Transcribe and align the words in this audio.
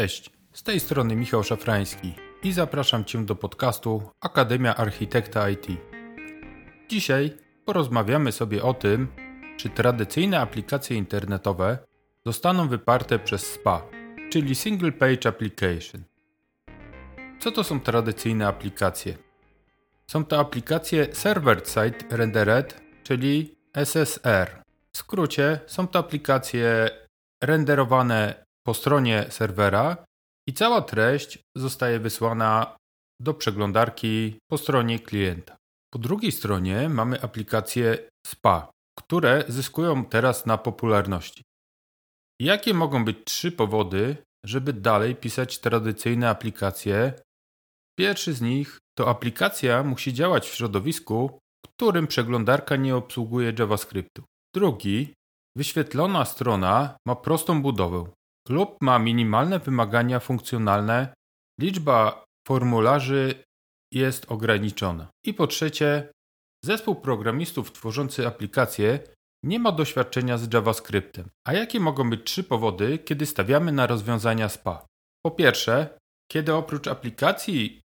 Cześć, 0.00 0.30
z 0.52 0.62
tej 0.62 0.80
strony 0.80 1.16
Michał 1.16 1.44
Szafrański 1.44 2.14
i 2.42 2.52
zapraszam 2.52 3.04
Cię 3.04 3.24
do 3.24 3.36
podcastu 3.36 4.10
Akademia 4.20 4.76
Architekta 4.76 5.50
IT. 5.50 5.66
Dzisiaj 6.88 7.36
porozmawiamy 7.64 8.32
sobie 8.32 8.62
o 8.62 8.74
tym, 8.74 9.08
czy 9.56 9.68
tradycyjne 9.68 10.40
aplikacje 10.40 10.96
internetowe 10.96 11.78
zostaną 12.26 12.68
wyparte 12.68 13.18
przez 13.18 13.46
SPA, 13.46 13.82
czyli 14.30 14.54
Single 14.54 14.92
Page 14.92 15.28
Application. 15.28 16.04
Co 17.40 17.52
to 17.52 17.64
są 17.64 17.80
tradycyjne 17.80 18.46
aplikacje? 18.46 19.16
Są 20.06 20.24
to 20.24 20.40
aplikacje 20.40 21.06
Server-Side 21.06 22.16
Rendered, 22.16 22.80
czyli 23.02 23.56
SSR. 23.74 24.62
W 24.92 24.98
skrócie 24.98 25.60
są 25.66 25.88
to 25.88 25.98
aplikacje 25.98 26.90
renderowane 27.42 28.49
po 28.66 28.74
stronie 28.74 29.26
serwera 29.30 30.04
i 30.48 30.52
cała 30.52 30.82
treść 30.82 31.38
zostaje 31.56 32.00
wysłana 32.00 32.76
do 33.20 33.34
przeglądarki 33.34 34.38
po 34.50 34.58
stronie 34.58 34.98
klienta. 34.98 35.56
Po 35.92 35.98
drugiej 35.98 36.32
stronie 36.32 36.88
mamy 36.88 37.22
aplikacje 37.22 38.08
SPA, 38.26 38.70
które 38.98 39.44
zyskują 39.48 40.04
teraz 40.04 40.46
na 40.46 40.58
popularności. 40.58 41.42
Jakie 42.40 42.74
mogą 42.74 43.04
być 43.04 43.16
trzy 43.24 43.52
powody, 43.52 44.16
żeby 44.46 44.72
dalej 44.72 45.16
pisać 45.16 45.58
tradycyjne 45.58 46.28
aplikacje? 46.28 47.12
Pierwszy 47.98 48.34
z 48.34 48.40
nich 48.40 48.78
to 48.98 49.08
aplikacja 49.08 49.82
musi 49.82 50.14
działać 50.14 50.48
w 50.48 50.54
środowisku, 50.54 51.38
w 51.66 51.68
którym 51.68 52.06
przeglądarka 52.06 52.76
nie 52.76 52.96
obsługuje 52.96 53.52
JavaScriptu. 53.58 54.22
Drugi, 54.54 55.14
wyświetlona 55.56 56.24
strona 56.24 56.96
ma 57.06 57.16
prostą 57.16 57.62
budowę, 57.62 58.10
Klub 58.46 58.76
ma 58.80 58.98
minimalne 58.98 59.58
wymagania 59.58 60.20
funkcjonalne, 60.20 61.14
liczba 61.60 62.24
formularzy 62.46 63.44
jest 63.92 64.32
ograniczona. 64.32 65.08
I 65.26 65.34
po 65.34 65.46
trzecie, 65.46 66.12
zespół 66.64 66.94
programistów 66.94 67.72
tworzący 67.72 68.26
aplikacje 68.26 69.00
nie 69.44 69.58
ma 69.58 69.72
doświadczenia 69.72 70.38
z 70.38 70.54
JavaScriptem. 70.54 71.28
A 71.46 71.52
jakie 71.52 71.80
mogą 71.80 72.10
być 72.10 72.24
trzy 72.24 72.44
powody, 72.44 72.98
kiedy 72.98 73.26
stawiamy 73.26 73.72
na 73.72 73.86
rozwiązania 73.86 74.48
SPA? 74.48 74.86
Po 75.26 75.30
pierwsze, 75.30 75.98
kiedy 76.32 76.54
oprócz 76.54 76.88
aplikacji 76.88 77.80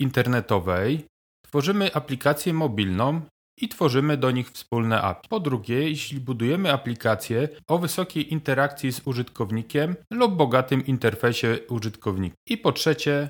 internetowej 0.00 1.06
tworzymy 1.46 1.94
aplikację 1.94 2.52
mobilną 2.52 3.20
i 3.60 3.68
tworzymy 3.68 4.16
do 4.16 4.30
nich 4.30 4.50
wspólne 4.50 5.02
API. 5.02 5.28
Po 5.28 5.40
drugie, 5.40 5.90
jeśli 5.90 6.20
budujemy 6.20 6.72
aplikację 6.72 7.48
o 7.66 7.78
wysokiej 7.78 8.32
interakcji 8.32 8.92
z 8.92 9.00
użytkownikiem 9.04 9.96
lub 10.12 10.34
bogatym 10.34 10.86
interfejsie 10.86 11.58
użytkownika. 11.68 12.36
I 12.46 12.58
po 12.58 12.72
trzecie, 12.72 13.28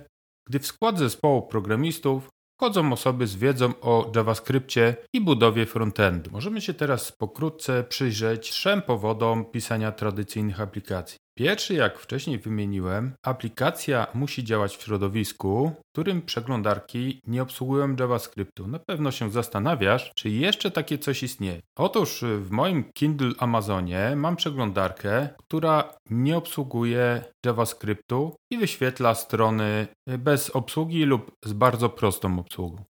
gdy 0.48 0.58
w 0.58 0.67
skład 0.67 0.98
zespołu 0.98 1.42
programistów 1.42 2.28
wchodzą 2.61 2.92
osoby 2.92 3.27
z 3.27 3.36
wiedzą 3.36 3.73
o 3.81 4.12
JavaScriptie 4.17 4.97
i 5.12 5.20
budowie 5.20 5.67
frontendu. 5.67 6.31
Możemy 6.31 6.61
się 6.61 6.75
teraz 6.75 7.12
pokrótce 7.12 7.84
przyjrzeć 7.84 8.51
trzem 8.51 8.83
powodom 8.83 9.45
pisania 9.45 9.92
tradycyjnych 9.92 10.61
aplikacji. 10.61 11.19
Pierwszy, 11.39 11.75
jak 11.75 11.98
wcześniej 11.98 12.39
wymieniłem, 12.39 13.12
aplikacja 13.23 14.06
musi 14.14 14.45
działać 14.45 14.77
w 14.77 14.83
środowisku, 14.83 15.73
w 15.78 15.92
którym 15.92 16.23
przeglądarki 16.23 17.20
nie 17.27 17.42
obsługują 17.42 17.97
JavaScriptu. 18.00 18.67
Na 18.67 18.78
pewno 18.78 19.11
się 19.11 19.31
zastanawiasz, 19.31 20.12
czy 20.17 20.31
jeszcze 20.31 20.70
takie 20.70 20.98
coś 20.98 21.23
istnieje. 21.23 21.61
Otóż 21.78 22.25
w 22.41 22.51
moim 22.51 22.84
Kindle 22.92 23.33
Amazonie 23.39 24.12
mam 24.17 24.36
przeglądarkę, 24.36 25.28
która 25.39 25.95
nie 26.11 26.36
obsługuje 26.36 27.25
JavaScriptu 27.47 28.36
i 28.53 28.58
wyświetla 28.58 29.14
strony 29.14 29.86
bez 30.18 30.51
obsługi 30.51 31.05
lub 31.05 31.33
z 31.45 31.52
bardzo 31.52 31.89
prostą 31.89 32.39
obsługą. 32.39 32.85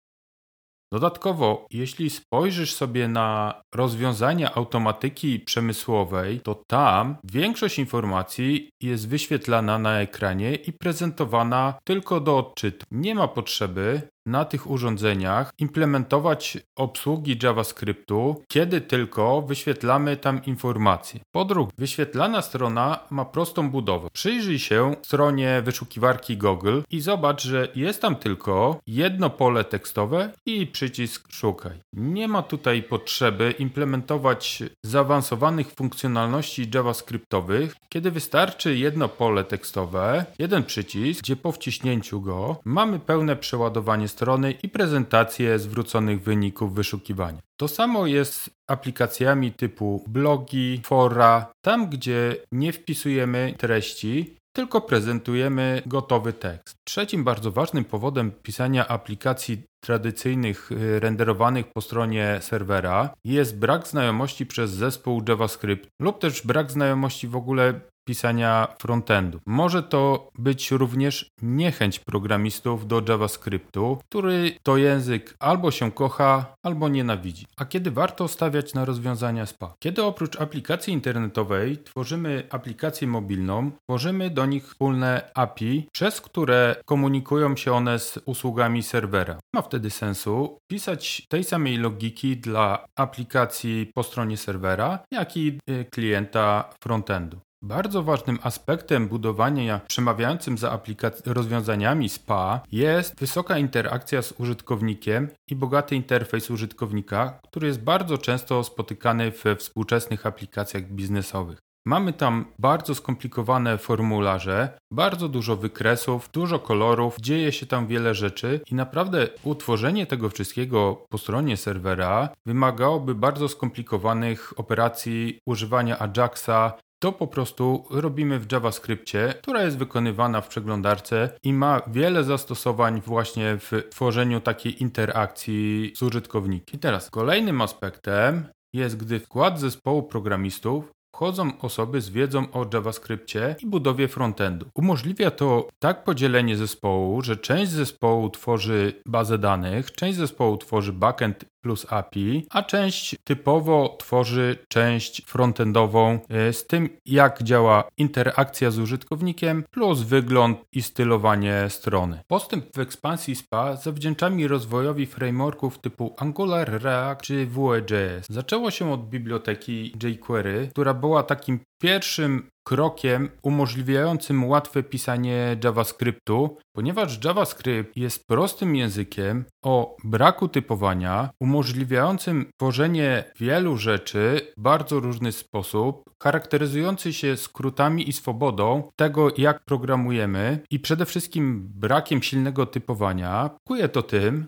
Dodatkowo, 0.93 1.67
jeśli 1.71 2.11
spojrzysz 2.11 2.75
sobie 2.75 3.09
na 3.09 3.61
rozwiązania 3.75 4.55
automatyki 4.55 5.41
przemysłowej, 5.41 6.41
to 6.41 6.63
tam 6.67 7.17
większość 7.25 7.79
informacji 7.79 8.71
jest 8.83 9.09
wyświetlana 9.09 9.79
na 9.79 10.01
ekranie 10.01 10.55
i 10.55 10.73
prezentowana 10.73 11.75
tylko 11.85 12.21
do 12.21 12.39
odczytu. 12.39 12.87
Nie 12.91 13.15
ma 13.15 13.29
potrzeby 13.29 14.09
na 14.29 14.45
tych 14.45 14.71
urządzeniach 14.71 15.51
implementować 15.59 16.59
obsługi 16.77 17.39
JavaScriptu, 17.43 18.43
kiedy 18.49 18.81
tylko 18.81 19.43
wyświetlamy 19.43 20.17
tam 20.17 20.45
informacje. 20.45 21.21
Po 21.33 21.45
drugie, 21.45 21.73
wyświetlana 21.79 22.43
strona 22.43 22.99
ma 23.11 23.25
prostą 23.25 23.71
budowę. 23.71 24.09
Przyjrzyj 24.13 24.59
się 24.59 24.95
stronie 25.03 25.63
wyszukiwarki 25.65 26.37
Google 26.37 26.81
i 26.91 27.01
zobacz, 27.01 27.43
że 27.43 27.69
jest 27.75 28.03
tam 28.03 28.17
tylko 28.17 28.81
jedno 28.87 29.31
pole 29.31 29.65
tekstowe 29.65 30.33
i 30.47 30.67
przycisk 30.67 31.33
szukaj. 31.33 31.79
Nie 31.93 32.29
ma 32.29 32.43
tutaj 32.43 32.83
potrzeby 32.83 33.55
implementować 33.59 34.63
zaawansowanych 34.85 35.73
funkcjonalności 35.73 36.71
JavaScriptowych, 36.75 37.75
kiedy 37.89 38.11
wystarczy 38.11 38.77
jedno 38.77 39.09
pole 39.09 39.45
tekstowe, 39.45 40.25
jeden 40.39 40.65
przycisk, 40.65 41.23
gdzie 41.23 41.37
po 41.37 41.53
wciśnięciu 41.53 42.21
go 42.21 42.57
mamy 42.65 42.99
pełne 42.99 43.37
przeładowanie 43.37 44.09
strony 44.09 44.18
i 44.63 44.69
prezentację 44.69 45.59
zwróconych 45.59 46.23
wyników 46.23 46.75
wyszukiwania. 46.75 47.39
To 47.61 47.69
samo 47.69 48.07
jest 48.07 48.35
z 48.35 48.51
aplikacjami 48.69 49.53
typu 49.53 50.05
blogi, 50.09 50.81
fora, 50.85 51.53
tam 51.65 51.89
gdzie 51.91 52.37
nie 52.53 52.73
wpisujemy 52.73 53.55
treści, 53.59 54.37
tylko 54.57 54.81
prezentujemy 54.81 55.83
gotowy 55.87 56.33
tekst. 56.33 56.77
Trzecim 56.85 57.25
bardzo 57.25 57.53
ważnym 57.53 57.85
powodem 57.85 58.31
pisania 58.43 58.89
aplikacji 58.89 59.63
tradycyjnych 59.85 60.73
y, 60.73 61.01
renderowanych 61.01 61.67
po 61.73 61.81
stronie 61.81 62.39
serwera 62.41 63.15
jest 63.25 63.59
brak 63.59 63.87
znajomości 63.89 64.47
przez 64.47 64.71
zespół 64.71 65.23
JavaScript 65.29 65.89
lub 66.03 66.19
też 66.19 66.47
brak 66.47 66.71
znajomości 66.71 67.29
w 67.29 67.37
ogóle 67.37 67.81
pisania 68.09 68.69
frontendu. 68.79 69.41
Może 69.47 69.83
to 69.83 70.31
być 70.39 70.71
również 70.71 71.31
niechęć 71.43 71.99
programistów 71.99 72.87
do 72.87 73.03
JavaScriptu, 73.09 73.99
który 74.11 74.53
to 74.63 74.77
język 74.77 75.35
albo 75.41 75.71
się 75.71 75.93
kocha, 75.93 76.55
albo 76.63 76.89
nienawidzi. 76.89 77.47
A 77.57 77.65
kiedy 77.65 77.91
warto 77.91 78.29
stawiać 78.29 78.75
na 78.75 78.85
rozwiązania 78.85 79.47
SPA? 79.47 79.75
Kiedy 79.79 80.03
oprócz 80.03 80.41
aplikacji 80.41 80.93
internetowej 80.93 81.79
tworzymy 81.79 82.47
aplikację 82.51 83.09
mobilną, 83.09 83.71
tworzymy 83.83 84.31
do 84.31 84.47
nich 84.47 84.65
wspólne 84.69 85.31
API, 85.35 85.89
przez 85.93 86.21
które 86.21 86.77
komunikują 86.85 87.57
się 87.57 87.73
one 87.73 87.99
z 87.99 88.19
usługami 88.25 88.83
serwera. 88.83 89.39
Ma 89.55 89.63
wtedy 89.63 89.91
sensu 89.91 90.59
pisać 90.71 91.23
tej 91.29 91.45
samej 91.45 91.77
logiki 91.77 92.37
dla 92.37 92.85
aplikacji 92.97 93.91
po 93.95 94.03
stronie 94.03 94.37
serwera, 94.37 94.99
jak 95.13 95.37
i 95.37 95.59
y, 95.71 95.85
klienta 95.91 96.71
frontendu. 96.83 97.39
Bardzo 97.63 98.03
ważnym 98.03 98.39
aspektem 98.43 99.09
budowania 99.09 99.81
przemawiającym 99.89 100.59
za 100.59 100.81
rozwiązaniami 101.27 102.09
SPA 102.09 102.61
jest 102.73 103.21
wysoka 103.21 103.59
interakcja 103.59 104.23
z 104.23 104.33
użytkownikiem 104.33 105.29
i 105.51 105.57
bogaty 105.57 105.97
interfejs 105.97 106.51
użytkownika, 106.51 107.39
który 107.45 107.67
jest 107.67 107.83
bardzo 107.83 108.19
często 108.19 108.65
spotykany 108.65 109.31
we 109.31 109.57
współczesnych 109.57 110.27
aplikacjach 110.27 110.85
biznesowych. 110.85 111.59
Mamy 111.87 112.13
tam 112.13 112.45
bardzo 112.59 112.95
skomplikowane 112.95 113.79
formularze, 113.79 114.79
bardzo 114.93 115.29
dużo 115.29 115.57
wykresów, 115.57 116.31
dużo 116.33 116.59
kolorów, 116.59 117.17
dzieje 117.21 117.53
się 117.53 117.67
tam 117.67 117.87
wiele 117.87 118.15
rzeczy 118.15 118.61
i 118.71 118.75
naprawdę 118.75 119.29
utworzenie 119.43 120.07
tego 120.07 120.29
wszystkiego 120.29 121.05
po 121.09 121.19
stronie 121.19 121.57
serwera 121.57 122.29
wymagałoby 122.47 123.15
bardzo 123.15 123.49
skomplikowanych 123.49 124.53
operacji 124.57 125.39
używania 125.47 125.99
Ajaxa, 125.99 126.73
to 126.99 127.13
po 127.13 127.27
prostu 127.27 127.85
robimy 127.91 128.39
w 128.39 128.53
JavaScriptie, 128.53 129.35
która 129.43 129.63
jest 129.63 129.79
wykonywana 129.79 130.41
w 130.41 130.49
przeglądarce 130.49 131.31
i 131.43 131.53
ma 131.53 131.83
wiele 131.87 132.25
zastosowań 132.25 133.01
właśnie 133.07 133.57
w 133.59 133.89
tworzeniu 133.91 134.41
takiej 134.41 134.83
interakcji 134.83 135.93
z 135.97 136.03
użytkownikiem. 136.03 136.77
I 136.77 136.79
teraz 136.79 137.11
kolejnym 137.11 137.61
aspektem 137.61 138.47
jest, 138.73 138.97
gdy 138.97 139.21
wkład 139.21 139.61
zespołu 139.61 140.03
programistów 140.03 140.93
wchodzą 141.15 141.61
osoby 141.61 142.01
z 142.01 142.11
wiedzą 142.11 142.53
o 142.53 142.67
JavaScriptie 142.75 143.57
i 143.61 143.67
budowie 143.67 144.09
frontendu. 144.09 144.67
Umożliwia 144.75 145.31
to 145.31 145.69
tak 145.79 146.05
podzielenie 146.05 146.57
zespołu, 146.57 147.23
że 147.23 147.37
część 147.37 147.71
zespołu 147.71 148.31
tworzy 148.31 149.03
bazę 149.07 149.39
danych, 149.39 149.93
część 149.93 150.19
zespołu 150.19 150.57
tworzy 150.57 150.93
backend 150.93 151.45
plus 151.61 151.87
API, 151.93 152.47
a 152.51 152.63
część 152.63 153.17
typowo 153.25 153.97
tworzy 153.99 154.57
część 154.69 155.23
frontendową 155.27 156.19
e, 156.29 156.53
z 156.53 156.67
tym, 156.67 156.89
jak 157.07 157.43
działa 157.43 157.89
interakcja 157.97 158.71
z 158.71 158.79
użytkownikiem, 158.79 159.65
plus 159.71 160.01
wygląd 160.01 160.59
i 160.73 160.83
stylowanie 160.83 161.67
strony. 161.69 162.21
Postęp 162.27 162.65
w 162.75 162.79
ekspansji 162.79 163.35
SPA 163.37 163.77
zawdzięczamy 163.77 164.49
rozwojowi 164.49 165.07
frameworków 165.07 165.79
typu 165.79 166.15
Angular, 166.19 166.83
React 166.83 167.23
czy 167.23 167.47
Vue.js. 167.47 168.27
Zaczęło 168.31 168.71
się 168.71 168.93
od 168.93 169.09
biblioteki 169.09 169.93
jQuery, 170.03 170.69
która 170.71 170.95
była 170.95 171.23
takim 171.23 171.61
pierwszym 171.79 172.49
krokiem 172.69 173.29
umożliwiającym 173.43 174.49
łatwe 174.49 174.83
pisanie 174.83 175.57
JavaScriptu, 175.65 176.59
ponieważ 176.77 177.25
JavaScript 177.25 177.97
jest 177.97 178.27
prostym 178.27 178.77
językiem 178.77 179.45
o 179.65 179.97
braku 180.05 180.49
typowania, 180.49 181.31
umożliwiającym 181.41 182.51
tworzenie 182.61 183.25
wielu 183.39 183.77
rzeczy 183.77 184.53
w 184.57 184.63
bardzo 184.63 185.01
różny 185.01 185.33
sposób, 185.33 186.03
charakteryzujący 186.23 187.13
się 187.13 187.37
skrótami 187.37 188.09
i 188.09 188.13
swobodą 188.13 188.89
tego, 188.97 189.29
jak 189.39 189.65
programujemy 189.65 190.61
i 190.71 190.81
przede 190.81 191.07
wszystkim 191.07 191.69
brakiem 191.75 192.23
silnego 192.23 192.67
typowania, 192.67 193.51
kuje 193.69 193.89
to 193.89 194.03
tym, 194.03 194.47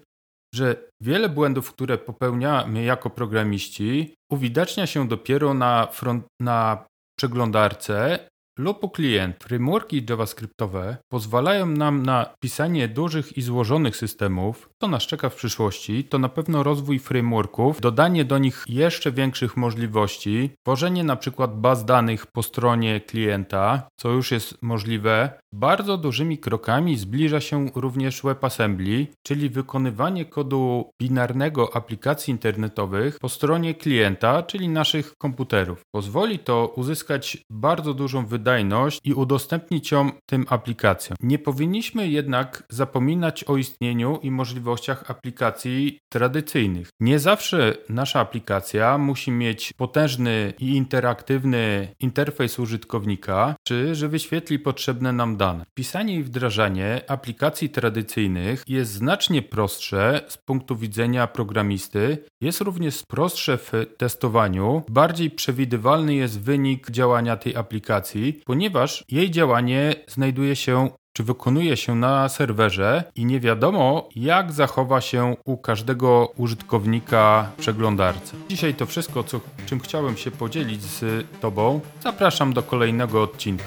że 0.55 0.77
wiele 1.01 1.29
błędów, 1.29 1.73
które 1.73 1.99
popełniamy 1.99 2.83
jako 2.83 3.11
programiści, 3.11 4.15
uwidacznia 4.31 4.87
się 4.87 5.09
dopiero 5.09 5.55
na, 5.55 5.87
front, 5.87 6.25
na 6.41 6.85
przeglądarce 7.21 8.19
lub 8.59 8.85
u 8.85 8.89
klient. 8.89 9.45
Frameworki 9.45 10.07
JavaScriptowe 10.09 10.97
pozwalają 11.13 11.67
nam 11.67 12.03
na 12.03 12.35
pisanie 12.43 12.89
dużych 12.89 13.37
i 13.39 13.43
złożonych 13.43 13.97
systemów. 13.97 14.71
To 14.79 14.89
nas 14.89 15.03
czeka 15.03 15.29
w 15.29 15.35
przyszłości, 15.35 16.05
to 16.05 16.19
na 16.19 16.29
pewno 16.29 16.63
rozwój 16.63 16.99
frameworków, 16.99 17.81
dodanie 17.81 18.25
do 18.25 18.39
nich 18.39 18.65
jeszcze 18.69 19.13
większych 19.13 19.57
możliwości, 19.57 20.51
tworzenie 20.65 21.05
na 21.05 21.17
przykład 21.17 21.61
baz 21.61 21.85
danych 21.85 22.27
po 22.27 22.43
stronie 22.43 23.01
klienta, 23.01 23.89
co 23.97 24.09
już 24.09 24.31
jest 24.31 24.63
możliwe. 24.63 25.41
Bardzo 25.55 25.97
dużymi 25.97 26.39
krokami 26.39 26.97
zbliża 26.97 27.41
się 27.41 27.67
również 27.75 28.23
WebAssembly, 28.23 29.07
czyli 29.23 29.51
wykonywanie 29.51 30.25
kodu 30.25 30.91
binarnego 31.01 31.77
aplikacji 31.77 32.31
internetowych 32.31 33.19
po 33.19 33.29
stronie 33.29 33.75
klienta, 33.75 34.43
czyli 34.43 34.69
naszych 34.69 35.15
komputerów. 35.19 35.83
Pozwoli 35.95 36.39
to 36.39 36.73
uzyskać 36.77 37.39
bardzo 37.51 37.95
dużą 37.95 38.27
wydajność 38.27 39.01
i 39.05 39.15
udostępnić 39.15 39.91
ją 39.91 40.11
tym 40.27 40.47
aplikacjom. 40.49 41.17
Nie 41.23 41.39
powinniśmy 41.39 42.09
jednak 42.09 42.63
zapominać 42.69 43.45
o 43.45 43.57
istnieniu 43.57 44.19
i 44.23 44.31
możliwościach 44.31 45.11
aplikacji 45.11 45.99
tradycyjnych. 46.13 46.89
Nie 47.01 47.19
zawsze 47.19 47.75
nasza 47.89 48.21
aplikacja 48.21 48.99
musi 48.99 49.31
mieć 49.31 49.73
potężny 49.73 50.53
i 50.59 50.77
interaktywny 50.77 51.89
interfejs 52.01 52.59
użytkownika, 52.59 53.55
czy 53.67 53.95
że 53.95 54.09
wyświetli 54.09 54.59
potrzebne 54.59 55.13
nam 55.13 55.40
dane. 55.41 55.65
Pisanie 55.75 56.15
i 56.15 56.23
wdrażanie 56.23 57.03
aplikacji 57.09 57.71
tradycyjnych 57.71 58.65
jest 58.69 58.93
znacznie 58.93 59.43
prostsze 59.43 60.21
z 60.29 60.37
punktu 60.37 60.77
widzenia 60.77 61.27
programisty, 61.27 62.19
jest 62.41 62.61
również 62.61 63.03
prostsze 63.09 63.59
w 63.59 63.73
testowaniu, 63.97 64.83
bardziej 64.89 65.31
przewidywalny 65.31 66.15
jest 66.15 66.41
wynik 66.41 66.91
działania 66.91 67.37
tej 67.37 67.57
aplikacji, 67.57 68.41
ponieważ 68.45 69.05
jej 69.09 69.31
działanie 69.31 69.95
znajduje 70.09 70.57
się 70.57 70.91
czy 71.13 71.25
wykonuje 71.25 71.77
się 71.77 71.95
na 71.95 72.29
serwerze 72.29 73.05
i 73.15 73.25
nie 73.25 73.41
wiadomo, 73.41 74.09
jak 74.17 74.53
zachowa 74.53 75.01
się 75.01 75.37
u 75.45 75.57
każdego 75.57 76.33
użytkownika 76.37 77.51
w 77.57 77.61
przeglądarce. 77.61 78.37
Dzisiaj 78.49 78.75
to 78.75 78.87
wszystko, 78.87 79.25
co, 79.25 79.41
czym 79.67 79.81
chciałem 79.81 80.17
się 80.17 80.31
podzielić 80.31 80.83
z 80.83 81.27
Tobą. 81.41 81.81
Zapraszam 82.03 82.53
do 82.53 82.63
kolejnego 82.63 83.23
odcinka. 83.23 83.65